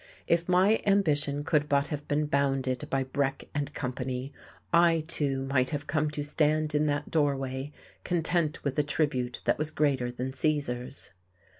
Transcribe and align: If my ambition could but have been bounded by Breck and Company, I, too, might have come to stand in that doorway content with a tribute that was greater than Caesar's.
If 0.25 0.49
my 0.49 0.81
ambition 0.87 1.43
could 1.43 1.69
but 1.69 1.89
have 1.89 2.07
been 2.07 2.25
bounded 2.25 2.87
by 2.89 3.03
Breck 3.03 3.43
and 3.53 3.71
Company, 3.71 4.33
I, 4.73 5.03
too, 5.07 5.45
might 5.45 5.69
have 5.69 5.85
come 5.85 6.09
to 6.09 6.23
stand 6.23 6.73
in 6.73 6.87
that 6.87 7.11
doorway 7.11 7.71
content 8.03 8.63
with 8.63 8.79
a 8.79 8.83
tribute 8.83 9.43
that 9.45 9.59
was 9.59 9.69
greater 9.69 10.11
than 10.11 10.33
Caesar's. 10.33 11.11